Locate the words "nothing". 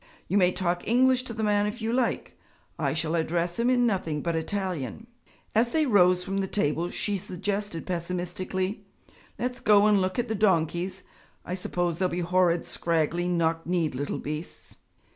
3.85-4.23